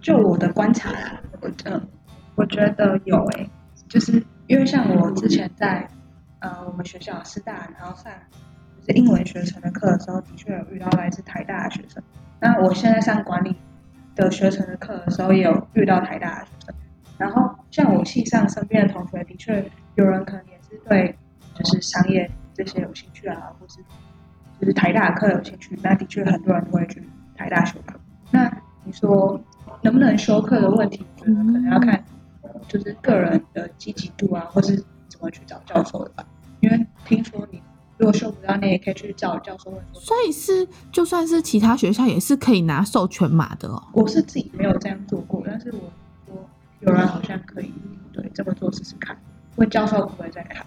[0.00, 1.50] 就我的观察啦，我，
[2.34, 3.48] 我觉得有诶、
[3.88, 5.88] 就是因为像我之前在
[6.40, 8.12] 呃我们学校师大，然后上
[8.80, 12.02] 就是英文学程的课的时候，的确有遇到来自台大的学生。
[12.40, 13.54] 那我现在上管理
[14.16, 16.74] 的学程的课的时候，也有遇到台大的学生。
[17.18, 21.16] 然后像我系上身边的同学，的确有人可能也是对
[21.54, 23.78] 就是商业这些有兴趣啊，或是
[24.60, 25.78] 就是台大的课有兴趣。
[25.82, 27.02] 那的确很多人都会去
[27.36, 27.98] 台大修课。
[28.30, 28.50] 那
[28.84, 29.40] 你说
[29.82, 32.04] 能不能修课的问题，我觉得可能要看
[32.68, 34.76] 就是个人的积极度啊，或是
[35.08, 36.24] 怎么去找教授的吧。
[36.60, 37.60] 因为听说你
[37.98, 39.82] 如果修不到，你也可以去找教授问。
[39.92, 43.82] 所以是就算是其他学校也是可以拿授权码的哦。
[43.92, 45.92] 我是自己没有这样做过，但是我
[46.26, 46.48] 说
[46.80, 47.72] 有人好像可以
[48.12, 49.16] 对这么做试试看，
[49.56, 50.64] 问教授会不会再开。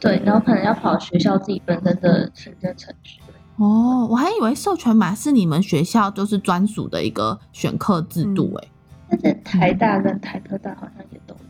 [0.00, 3.20] 对，然后可能要跑学校自己本身的行政程序。
[3.56, 8.68] 哦，我还以为授权码是你们学校就是专属的一个选课制度哎、
[9.10, 11.40] 但是台大跟台科大好像也都有。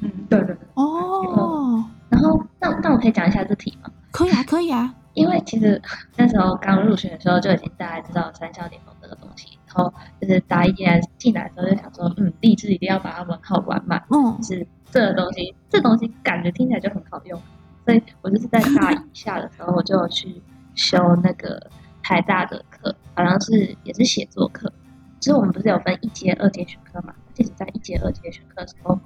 [0.00, 3.90] 嗯，对对对，哦，然后，那那我可以讲一下这题吗？
[4.10, 4.92] 可以啊，可以啊。
[5.14, 5.80] 因为其实
[6.16, 14.02] 那时候刚入学的时候就已经大概知道三校联盟这个东西，然后就是大一进来进来的时候就想说，嗯，立志一定要把它玩好玩满。
[14.10, 17.40] 嗯，是这个东西，这东西感觉听起来就很好用，
[17.84, 20.42] 所以我就是在大一下的时候，我就有去
[20.74, 21.70] 修那个
[22.02, 24.72] 台大的课，好像是也是写作课。
[25.20, 27.14] 就是我们不是有分一阶、二阶选课嘛？
[27.32, 28.98] 即使在一阶、二阶选课的时候，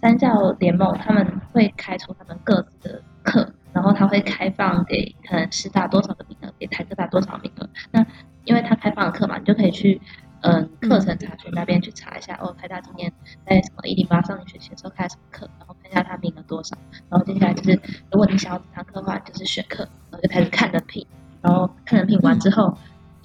[0.00, 7.68] 三教联盟他们会开出他们各自的课，然后他会开放给可能师大多少个名额，给台科大多少名额。
[7.90, 8.06] 那
[8.44, 10.00] 因为他开放的课嘛，你就可以去
[10.42, 13.12] 嗯课程查询那边去查一下，哦，台大今年
[13.44, 16.76] 在什么一零八上学期的时候开什么课，然后下他名额多少，
[17.08, 17.80] 然后接下来就是
[18.10, 21.06] 如果你想要这堂课的话，就是选课，然后就开始看人品，
[21.40, 22.76] 然后看人品完之后。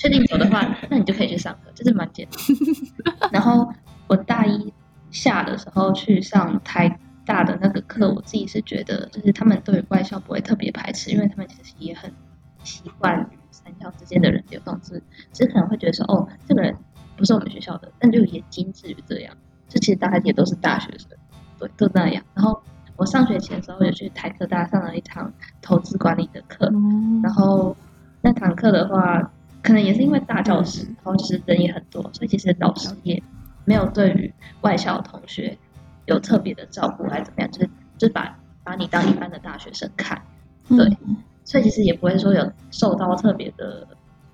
[0.01, 3.29] 确定走的话，那你就可以去上课，就是蛮简单。
[3.34, 3.69] 然后
[4.08, 4.73] 我大一
[5.12, 12.10] 下的时候去上台大的那个课，我自己是觉得，就是他们对于外校不会特别排斥，因为他们其实也很
[12.63, 15.03] 习惯三校之间的人流动，只
[15.34, 16.73] 只是可能会觉得说，哦，这个人
[17.17, 19.36] 不是我们学校的，但就也仅止于这样。
[19.67, 21.10] 就其实大家也都是大学生，
[21.59, 22.23] 对，都那样。
[22.33, 22.59] 然后
[22.95, 26.71] 我上学前的时候有去台科大上了一堂投资管理的课，
[27.21, 27.75] 然后
[28.21, 29.31] 那堂课的话。
[29.61, 33.21] 可能也是因为大教室，然后其实人也很多，所以其实老师也
[33.65, 35.55] 没有对于外校同学
[36.05, 40.19] 有特别的照顾，还是怎么样，就是就是把把你当一般的大学生看，
[40.69, 43.85] 对，嗯所以其实也不会说有受到特别的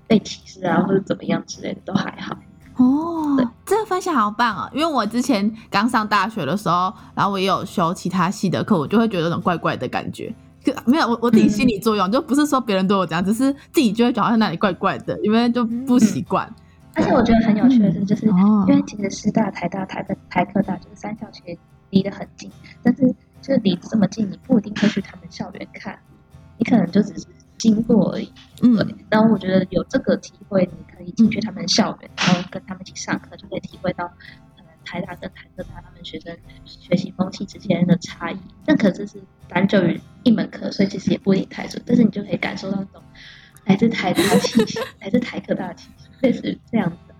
[0.06, 2.38] 被歧视啊，或者怎么样之类的，都还好。
[2.76, 4.70] 哦，这个分享好棒哦！
[4.72, 10.34] 因为我之前刚上大学的时候，然后我也有修其他系的课，我就会觉得有种怪怪的感觉。
[10.64, 16.52] 可没有，我我自己心理作用，就不是说别人对我这样，只是自己就会觉得好像哪里怪怪的，因为就不习惯。
[16.94, 21.58] 而且我觉得很有趣的是，就是哦因为其实师大、台大、台北、台科大就是三校，其实
[21.90, 22.50] 离得很近，
[22.82, 23.06] 但是
[23.40, 25.98] 就是离这么近，你不一定会去他们校园看，
[26.58, 27.26] 你可能就只是
[27.58, 28.32] 经过而已。
[28.62, 38.38] 嗯对，然后我觉得有这个体会，你可以进去他们校园，然后跟他们一起上课，就可以体会到可能台大跟台科大他们学生学习风气之间的差异。
[38.64, 43.02] 但可是是单就于一门课，所以其实也不一定太准，但是你就可以感受到那种
[43.64, 47.14] 来自台大的气息， 来自台科大的气息，类似这样子的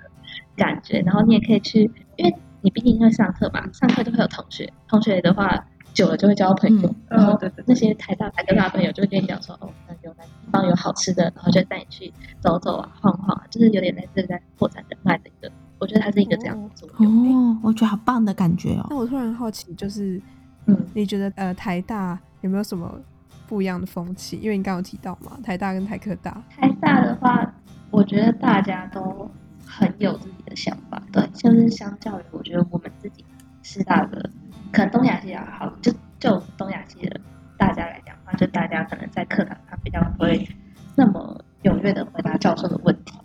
[0.56, 1.00] 感觉。
[1.00, 17.54] 然后你也可以去，因为你毕竟会上课嘛，上课都会有同学，同学的话久了就会交朋友，嗯然后哦对对对那些台大、台科大的朋友就会跟你讲说，哦，那有哪个地方有好吃的，然后就带你去走走啊、晃晃啊，就是有点类似在扩展人脉的一个，我觉得它是一个这样的作用。
[17.54, 18.86] 哦，我觉得好棒的感觉哦。
[18.90, 20.20] 那我突然好奇，就是
[20.66, 23.00] 嗯，你觉得呃台大有没有什么
[23.48, 24.38] 不一样的风气？
[24.42, 27.54] 因为你刚刚有提到嘛，台大跟台科大，台大的话，
[27.90, 29.30] 我觉得大家都
[29.64, 33.24] 很有自己的想法，对，就是相较于我觉得我们自己
[33.62, 34.30] 师大的，
[34.76, 37.18] 可能东亚系啊，好，就就东亚系的
[37.56, 40.46] 大家来讲的话，就大家可能在课堂上比较不会
[40.94, 43.18] 那么踊跃的回答教授的问题，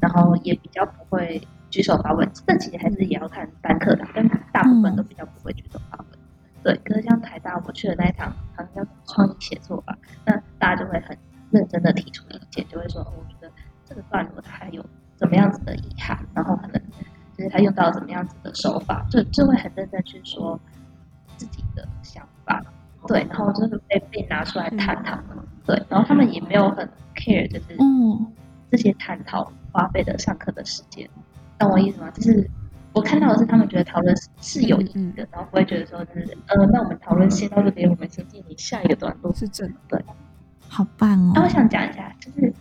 [0.00, 6.18] 然后也比较不会举手发问，这其实还是也要看单课的，但大部分都比较不会举手发问。
[6.64, 11.16] 对，可是像台大我去的那一堂，好像叫创意写作吧，那大家就会很
[11.52, 13.48] 认真的提出意见，就会说，我觉得
[13.84, 14.84] 这个段落它还有
[15.14, 16.82] 怎么样子的遗憾，然后可能
[17.36, 20.60] 就是他用到怎么样子的手法，就就会很认真去说，
[23.08, 25.18] 对，然后就是被被拿出来探讨，
[25.66, 28.26] 对，然后他们也没有很 care，就是嗯，
[28.70, 31.08] 这些探讨花费的上课的时间，
[31.58, 32.10] 懂我意思吗？
[32.10, 32.48] 就是
[32.92, 39.32] 我看到的是他们觉得讨论是是有意义的，然后不会觉得说就是呃，那我们讨论先到这边，我们先进行下一个段落。
[39.34, 39.48] 是
[39.88, 40.04] 对。
[40.70, 41.32] 好棒哦。
[41.34, 42.52] 那、我哦，想讲一下，就是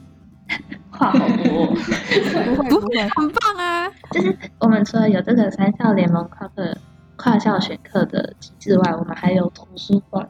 [0.90, 1.76] 话好多、哦，
[2.56, 3.92] 不会不会，很棒啊。
[4.12, 6.74] 就是我们除了有这个三校联盟跨课
[7.18, 10.30] 跨校选课的机制外，我们还有图书馆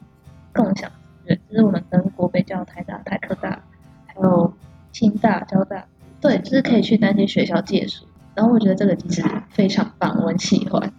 [0.57, 3.61] 共享资源，就是我们跟国北教、台大、台科大，
[4.07, 4.53] 还有
[4.91, 5.85] 清大、交大，
[6.19, 8.03] 对，就是可以去那些学校借书。
[8.35, 10.93] 然后我觉得这个其实非常棒，我很喜欢。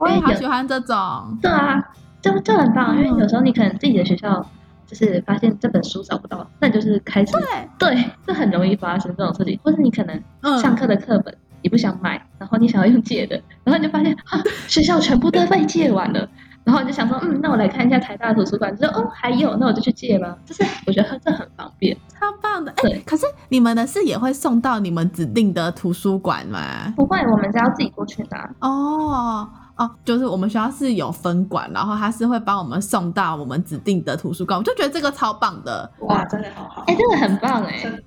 [0.00, 0.96] 我好喜欢这种。
[1.40, 1.80] 对啊，
[2.20, 4.44] 就就很棒，因为有时候你可能自己的学校
[4.86, 7.32] 就是发现这本书找不到，那你就是开始
[7.78, 16.28] 对，对，这很容易发生这种事情，或者你可能嗯上课的课本你不想买，然后你想要用借的，然后你就发现啊，学校全部都被借完了。
[16.64, 20.36] 然后我就想说，嗯，那我来看一下台大图书馆，就说哦还有，那我就去借吧。
[20.46, 22.70] 就是我觉得这很方便，超棒的。
[22.72, 26.92] 哎、对可是你们的是也会送到你们指定的图书馆吗？
[26.96, 28.48] 不会，我们只要自己过去拿。
[28.60, 35.90] 哦哦，就是我们学校是有分馆，然后他是会帮我们送到我们指定的图书馆，我就觉得这个超棒的。
[36.00, 38.02] 哇，真的好好哎，，这个很棒哎、真的，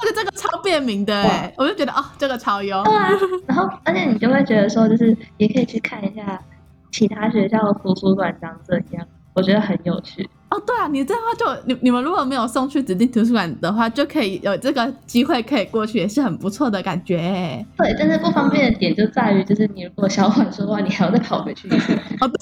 [0.00, 2.84] 这个这个超便民的哎，我就觉得哦，这个超优。
[2.84, 3.08] 对啊，
[3.46, 6.40] 然后而且你就会觉得说，就是也可以去看一下
[6.90, 10.28] 其他学校的图书馆长怎样，我觉得很有趣。
[10.50, 17.66] 哦，对啊，你这样话就你你们如果没有送去指定图书馆的话，就可以有这个机会可以过去，也是很不错的感觉哎。
[17.76, 21.92] 对，但是不方便的点就在于，就是你如果小缓说话，你还要再跑回去一次。
[22.20, 22.38] 哦，对，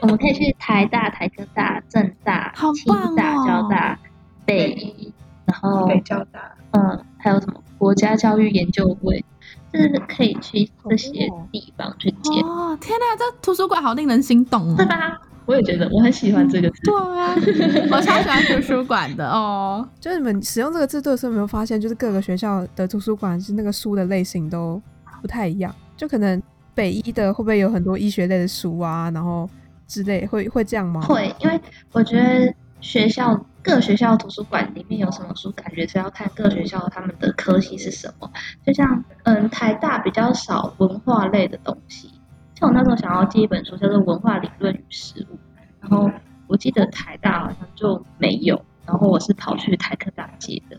[0.00, 3.96] 我们可以去台大、台科大、政大、好清大、交大、
[4.44, 5.12] 北医，
[5.44, 9.24] 然后北交大，嗯，还有什么国家教育研究会，
[9.76, 14.74] 就是可以去这些地方去借，哦，天哪，这图书馆好令人心动哦。
[14.76, 15.20] 对吧？
[15.44, 16.76] 我也觉得，我很喜欢这个字。
[16.84, 17.34] 对啊，
[17.92, 19.86] 我超喜欢图书馆的哦。
[20.00, 24.80] 就是你们使用这个制度的时候，有没有发现，就是各个学校的图书馆是那个书的类型都
[25.20, 25.72] 不太一样？
[25.96, 26.42] 就可能
[26.74, 29.48] 北医的会不会有很多医学类的书啊，然后
[29.86, 31.00] 之类，会会这样吗？
[31.02, 31.60] 会，因为
[31.92, 38.30] 我觉得学校各学校图书馆里面有什么书，感觉是要看各学校他们的科系是什么。
[38.64, 42.08] 就像嗯，台大比较少文化类的东西，
[42.54, 45.34] 像我那时候想要借一本书叫做《文化理论与实务》，
[45.80, 46.08] 然后
[46.46, 50.78] 我记得台大好像就没有，然后我是跑去台科大借的。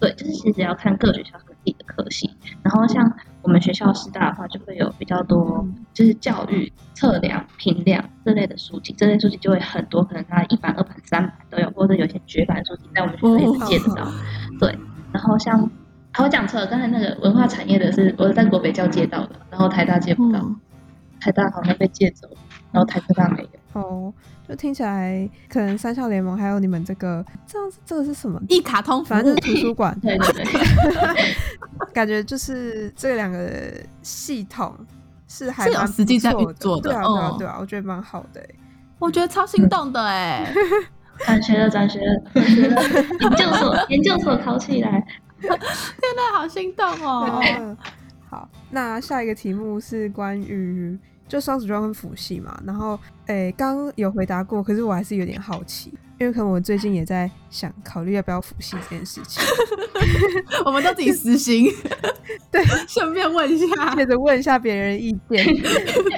[0.00, 2.28] 对，就是其实要看各学校他们自己的科系，
[2.64, 14.10] 然后像我们学校师大的话，就会有比较多就是教育测量、评量这类的书籍，这类书籍就会很多，可能它一版、二版、三版都有，或者有些绝版书籍在我们学校也是借得到。
[14.58, 14.78] 对，
[15.12, 15.60] 然后像
[16.12, 20.56] 啊我讲错了，刚才那个文化产业的是我是在国北教借到的，然后台大借不到，嗯，
[21.20, 22.26] 台大好像被借走，
[22.72, 23.48] 然后台科大没有。
[23.74, 24.12] 哦，
[24.48, 28.40] 就听起来可能三校联盟还有你们这个这样，这个是什么？
[28.48, 31.34] 一卡通反正就是图书馆，对对对，
[31.92, 34.74] 感觉就是这两个系统
[35.28, 38.54] 是还是有蛮实际在不错运作的对啊，对啊嗯，对啊，我觉得蛮好的欸。
[38.98, 40.50] 我觉得超心动的哎。
[41.26, 42.82] 转学了，转学了，转学了，
[43.20, 45.06] 研究所，研究所考起来。
[45.40, 47.40] 天哪，好心动哦！
[47.58, 47.76] 嗯
[48.28, 59.42] 好，那下一个题目是关于就双子座跟辅系嘛，然后诶，刚刚有回答过，可是我还是有点好奇，因为可能我最近也在想考虑要不要辅系这件事情，
[60.66, 61.66] 我们都自己私心，
[62.52, 65.44] 对，顺便问一下，接着问一下别人的意见，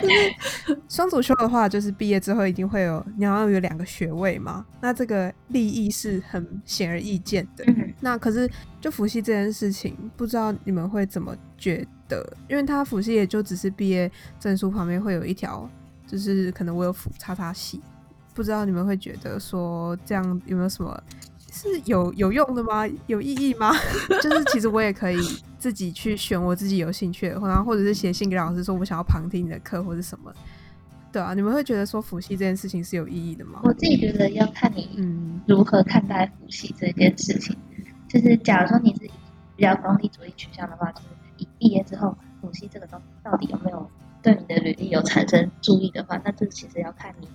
[0.01, 7.65] 就是双主修的话，就是毕业之后一定会有你要有两个学位嘛，那这个利益是很显而易见的。
[7.69, 7.95] 嗯。
[8.01, 12.25] 那可是就辅系这件事情，不知道你们会怎么觉得？
[12.49, 15.69] 因为他辅系也就只是毕业证书旁边会有一条，
[16.07, 17.81] 就是可能我有辅叉叉系，
[18.35, 21.03] 不知道你们会觉得说这样有没有什么
[21.53, 22.87] 是有有用的吗？
[23.07, 23.73] 有意义吗？
[24.23, 25.19] 就是其实我也可以
[25.59, 30.33] 自己去选我自己有兴趣的，然后或者是写信给老师说我想要旁听你的课或者什么。
[31.13, 33.61] 对啊，你们会觉得说辅系这件事情是有意义的吗？
[33.65, 37.57] 我自己觉得要看你嗯如何看待辅系这件事情。
[38.07, 39.11] 就是假如说你是
[39.57, 41.07] 比较功利主义取向的话，就是
[41.39, 43.91] 你毕业之后辅系这个东西到底有没有
[44.27, 47.29] 对你的履历有产生注意的话，那这其实要看你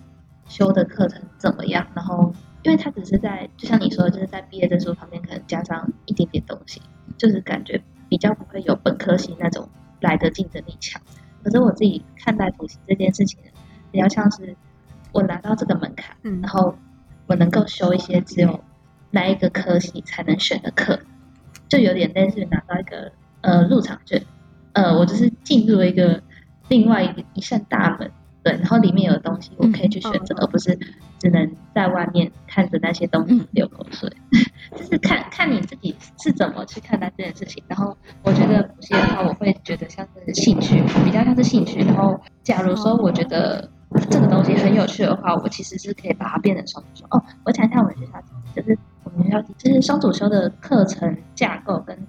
[0.49, 1.88] 修的课程怎么样。
[1.95, 6.82] 然后，因为它只是在，就像你说的，就是在毕业证书旁边可能加上一点点东西，
[7.17, 9.69] 就是感觉比较不会有本科系那种
[10.01, 11.01] 来的竞争力强。
[11.41, 13.39] 可是我自己看待辅系这件事情，
[13.89, 14.54] 比较像是
[15.13, 16.13] 我拿到这个门槛。
[16.23, 16.75] 嗯然后
[17.25, 18.60] 我能够修一些只有
[19.12, 20.99] 那一个科系才能选的课，
[21.69, 24.21] 就有点类似于拿到一个呃入场券，
[24.73, 26.21] 呃，我就是进入了一个
[26.72, 28.10] 另外一一扇大门，
[28.44, 30.80] 对，然后里面有东西我可以去选择，嗯而不是
[31.20, 34.10] 只能在外面看着那些东西流口水，
[34.74, 37.62] 就是看看你自己是怎么去看待这件事情。
[37.68, 41.80] 然后我觉得补习的话，我会觉得像是兴趣，比较像是兴趣。
[41.82, 43.70] 然后假如说我觉得
[44.10, 47.06] 这个东西很有趣的话，我其实是可以把它变成双主修。
[47.10, 48.24] 哦，我讲一下我们学校，
[48.56, 52.08] 就是我们学校就是双主修的课程架构跟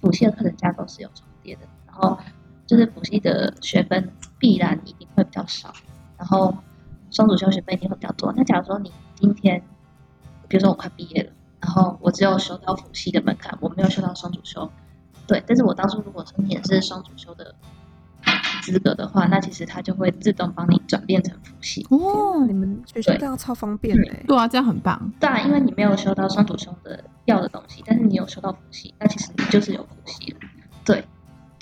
[0.00, 2.16] 辅系的课程架构是有重叠的，然后
[2.66, 5.72] 就是辅系的学分必然一定会比较少，
[6.18, 6.54] 然后
[7.10, 8.32] 双主修学分一定会比较多。
[8.36, 9.62] 那假如说你今天，
[10.48, 14.70] 比如说我快毕业了，然后我只有修到辅系的门槛，我没有修到双主修，
[15.26, 17.54] 对，但是我当初如果申请的是双主修的
[18.62, 21.86] 资格的话，那其实它就会自动帮你转变成辅系。
[21.90, 25.12] 哦你，们学校对这样超方便的欸、对啊，这样很棒。
[25.20, 29.86] 当然，因为你没有修到双主修的要的东西，但是你有修到辅系，那其实你就是有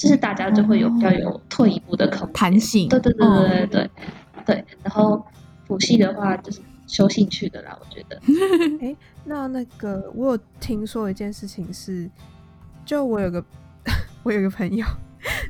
[0.05, 3.91] 就是大家就会有比较有退一步的空间弹性对对对哦对对对
[4.45, 4.65] 对。
[4.83, 5.25] 然后
[5.67, 8.21] 辅系的话就是修兴趣的啦，我觉得。
[8.87, 12.09] 哎那那个我有听说一件事情是，
[12.85, 13.43] 就我有个
[14.23, 14.85] 我有个朋友，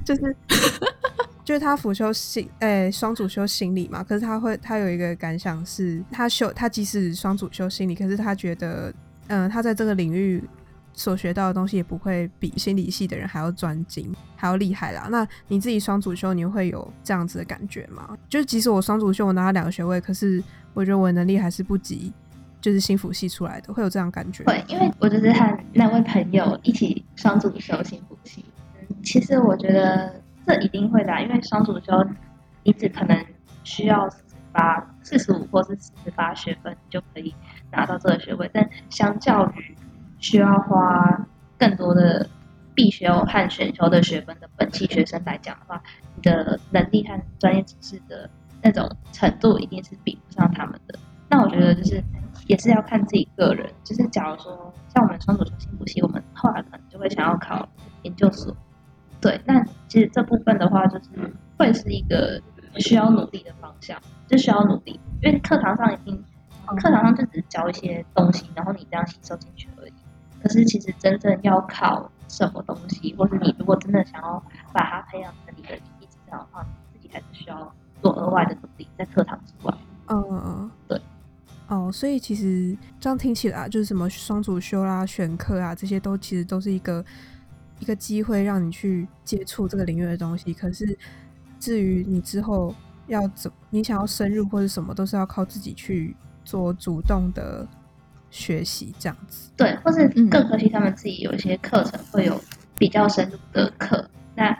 [0.05, 0.37] 就是
[1.45, 8.95] 就是他辅修心诶双主修心理嘛，可是他会他有一个感想是，他修他即使双主修心理，可是他觉得
[9.27, 10.43] 嗯、他在这个领域。
[10.95, 15.09] 所学到的东西也不会比心理系的人还要专精，还要厉害啦。
[15.11, 18.17] 那你自己双主修，你会有这样子的感觉吗？
[18.29, 22.13] 就是即使我双主修，我拿了两个学位，可是我觉得我能力还是不及
[22.61, 24.45] 就是心辅系出来的，会有这样感觉？
[24.45, 28.45] 会，因为我就是和那位朋友一起双主修心辅系。
[29.03, 30.15] 其实我觉得
[30.47, 31.93] 这一定会的，因为双主修
[32.63, 33.27] 你只可能
[33.65, 37.35] 需要四十八、四十五或是四十八学分就可以
[37.73, 39.77] 拿到这个学位，但相较于
[40.25, 41.27] 需要花
[41.59, 42.27] 更多的
[42.75, 45.83] 必修和选修的学分的本系学生来讲的话，
[46.17, 48.31] 你的能力和专业知识的
[48.63, 50.99] 那种程度一定是比不上他们的。
[51.29, 52.03] 那我觉得就是
[52.47, 57.69] 也是要看自己个人，就是假如说像我们双主修心补习，我们后来可能就会想要考
[58.01, 58.57] 研究所，
[59.21, 61.11] 对，那其实这部分的话，就是
[61.59, 62.41] 会是一个
[62.79, 66.25] 需要努力的方向，就需要努力，因为课堂上已经
[66.79, 69.69] 课堂上就只是教一些东西，然后你这样吸收进去。
[70.45, 74.43] 可是其实真正要考什么东西，或是你如果真的想要
[74.75, 79.75] 把它培养成你的一技之长的话，你自己还是需要做额外的努力，在课堂之外。
[80.09, 81.01] 嗯嗯，对。
[81.69, 87.03] 哦，所以其实这样听起来啊，就是什么双主修啦、选课啊，这些都其实都是一个
[87.79, 90.53] 一个机会，让你去接触这个领域的东西。
[90.53, 90.97] 可是
[91.59, 92.75] 至于你之后
[93.07, 97.67] 要怎，你想要深入或者什么，都是要靠自己去做主动的
[98.35, 99.49] 学习，这样子。
[99.57, 102.41] 对，或是嗯各科系他们自己有一些课程会有
[102.77, 104.11] 比较深入的课。
[104.35, 104.53] 那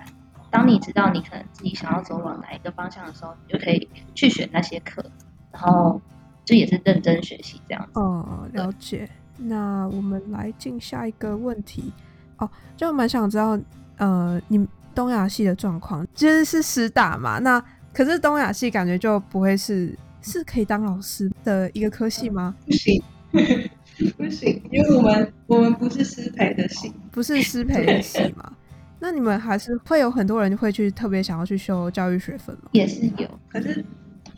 [0.49, 5.05] 当你知道你可能自己想要走往哪一个方向的时候，你就可以去选那些课，
[5.51, 6.01] 然后
[6.45, 7.99] 就也是认真学习这样子。
[7.99, 9.11] 哦，了解。
[9.37, 11.93] 那我们来进下一个问题
[12.37, 13.59] 哦，就蛮想知道，
[13.97, 17.41] 呃，你们东亚系的状况，其实是师大嘛？
[17.41, 17.61] 那
[17.93, 22.55] 可是东亚系感觉就不会是是可以当老师的一个科系吗？
[22.65, 23.03] 不行，
[24.17, 28.53] 不行，因为我们我们不是师培的系，不是师培的系吗？
[29.01, 32.71] 那你们还是会有很多人会去特别想要去修教育学分吗？
[32.73, 33.85] 也是有，可是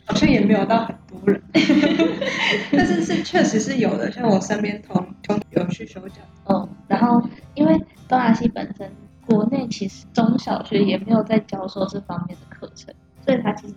[0.05, 1.41] 好像也没有到很多人，
[2.71, 6.15] 但是是确实是有的，像我身边同同有去修教，
[6.49, 7.21] 嗯，然后
[7.55, 8.91] 因为东亚系本身
[9.25, 12.93] 国内其实中小学也没有在教授这方面的课程，
[13.25, 13.75] 所以它其实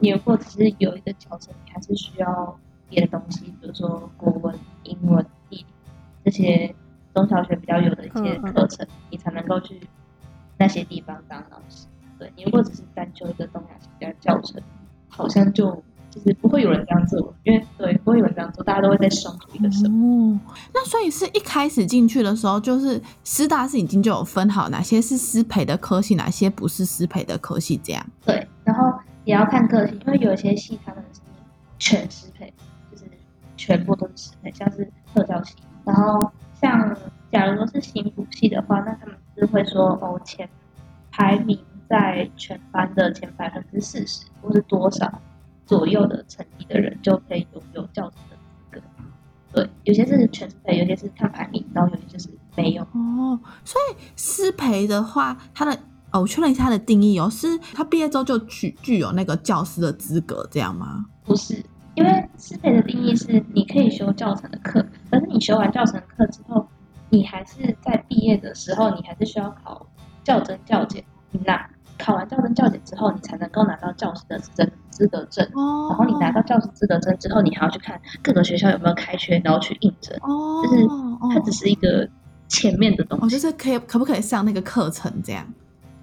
[0.00, 2.58] 你如果只是有一个教程，你还是需要
[2.92, 5.66] 别的东西，比如说国文、英文、地理
[6.24, 6.74] 这些
[7.14, 9.80] 中小学比较有的一些课程，你才能够去
[10.58, 11.86] 那些地方当老师。
[12.18, 14.62] 对你如果只是单就一个东亚系的教程，
[15.08, 15.82] 好像就。
[16.12, 19.90] 就是不会有人这样做，因为对不会有人这样做，大家都会在生图一个生。
[19.90, 20.38] 哦，
[20.74, 28.06] 那所以是一开始进去的时候，就是师大是已经就有分好哪些是师培的科系，哪些不是师培的科系这样。
[28.26, 28.92] 对，然后
[29.24, 31.20] 也要看科系，因为有一些系他们是
[31.78, 32.71] 全师培，就是
[33.62, 35.54] 全部都是师培，像是特教系。
[35.84, 36.96] 然后像
[37.30, 40.48] 假如说是新辅系的话，那他们是会说哦，前
[41.12, 41.56] 排名
[41.88, 45.20] 在全班的前百分之四十，或是多少。
[45.64, 48.80] 左右的成绩的人就可以拥有教师的资格。
[49.52, 52.82] 对，有些是全师培，有些是看排名，然后有些就是没有。
[52.82, 55.72] 哦，所以师培的话，他的
[56.10, 61.06] 哦，我确认一下他的定义哦，是他毕业之后就具具有那个教师的资格，这样吗？
[61.24, 61.64] 不是，
[61.94, 66.66] 因为师培的定义是你可以修教程的课，可是你修完教程课之后，
[67.10, 69.86] 你还是在毕业的时候，你还是需要考
[70.24, 71.68] 教真教检，你拿
[71.98, 74.70] 考完教真教检之后，你才能够拿到教师的资证。
[74.92, 75.42] 资格证，
[75.88, 80.14] 然后你拿到教师资格证之后，你还要去看各个学校有没有开缺，然后去应征。
[80.20, 80.86] 哦，就是
[81.34, 82.06] 它只是一个
[82.46, 85.46] 前面的东西，就是可以可不可以上那个课程这样？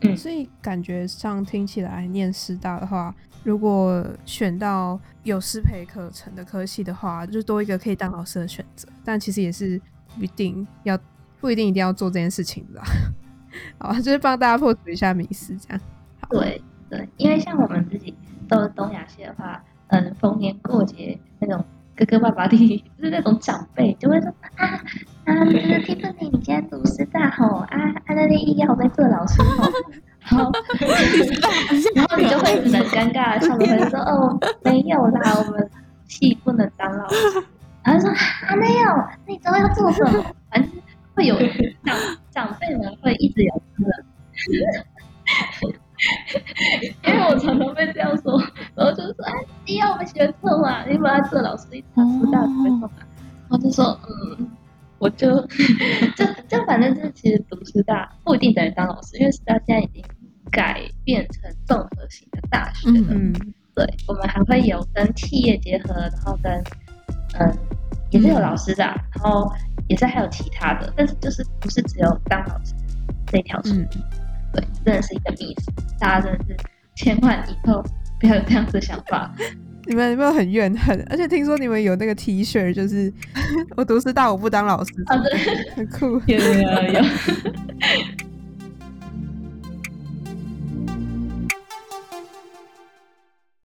[0.02, 8.88] 嗯，所以感觉上听起来念师大的话，如果选到有师培课程的科系的话，就多一个可以当老师的选择。
[9.04, 9.80] 但其实也是
[10.18, 10.98] 不一定要
[11.40, 12.82] 不一定一定要做这件事情的。
[13.78, 15.82] 好，就是帮大家破除一下迷思，这样。
[16.30, 18.16] 对对，因为像我们自己。
[18.48, 21.64] 到东亚系的话，嗯，逢年过节那种
[21.96, 24.84] 哥哥爸爸弟弟，就是那种长辈就会说啊
[25.30, 29.72] 啊，就是 Tiffany，你今天读师大吼啊，啊那那一要被做老师吼，
[30.28, 30.52] 然后
[31.94, 35.70] 然后你就会很尴尬的笑着说哦没有啦，我们
[36.08, 37.44] 系不能当老师，
[37.84, 40.26] 然后说啊没有，那你知道要做什么？
[40.50, 40.72] 反正
[41.14, 41.38] 会有
[41.86, 41.96] 长
[42.32, 43.92] 长辈们会一直有这个。
[47.04, 48.42] 因为我常常被这样说，
[48.74, 49.34] 然后就说，哎，
[49.68, 50.86] 你要我们学错嘛？
[50.86, 52.90] 你把他做老师，一堂师大没错嘛？
[53.50, 54.50] 然后就说，嗯，
[55.00, 55.40] 我就
[56.16, 60.04] 就就反正就是其实读师大不一定等于当老师，因为师大现在已经
[60.52, 63.08] 改变成综合型的大学了。
[63.10, 63.34] 嗯，
[63.74, 66.52] 对，我们还会有跟企业结合，然后跟
[67.40, 67.58] 嗯
[68.12, 69.50] 也是有老师的，然后
[69.88, 72.74] 也是还有其他的，但是就是不是只有当老师
[73.28, 73.72] 这条路。
[74.52, 76.58] 对，真的是一个迷思，大家真的是
[76.96, 77.84] 千万以后
[78.20, 79.32] 不要有这样子的想法。
[79.90, 81.04] 你们有没有很怨恨？
[81.10, 83.12] 而且听说你们有那个 T 恤，就是
[83.76, 85.36] 我读师大我不当老师，啊，对，
[85.74, 86.22] 很酷。
[86.28, 86.44] 有有
[86.94, 87.02] 有，